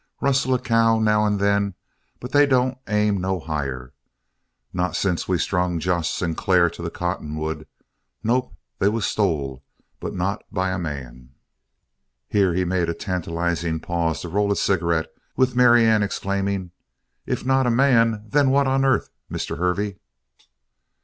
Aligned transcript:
"Rustle 0.19 0.55
a 0.55 0.59
cow, 0.59 0.97
now 0.97 1.27
and 1.27 1.39
then, 1.39 1.75
but 2.19 2.31
they 2.31 2.47
don't 2.47 2.75
aim 2.87 3.21
no 3.21 3.39
higher 3.39 3.93
not 4.73 4.95
since 4.95 5.27
we 5.27 5.37
strung 5.37 5.79
Josh 5.79 6.09
Sinclair 6.09 6.71
to 6.71 6.81
the 6.81 6.89
cottonwood. 6.89 7.67
Nope, 8.23 8.55
they 8.79 8.89
was 8.89 9.05
stole, 9.05 9.63
but 9.99 10.15
not 10.15 10.43
by 10.51 10.71
a 10.71 10.79
man." 10.79 11.35
Here 12.27 12.51
he 12.55 12.65
made 12.65 12.89
a 12.89 12.95
tantalizing 12.95 13.79
pause 13.79 14.21
to 14.21 14.29
roll 14.29 14.51
a 14.51 14.55
cigarette 14.55 15.11
with 15.37 15.55
Marianne 15.55 16.01
exclaiming: 16.01 16.71
"If 17.27 17.45
not 17.45 17.67
a 17.67 17.69
man, 17.69 18.25
then 18.27 18.49
what 18.49 18.65
on 18.65 18.83
earth, 18.83 19.11
Mr. 19.31 19.59
Hervey?" 19.59 19.99